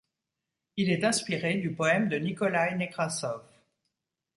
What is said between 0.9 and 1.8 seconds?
inspiré du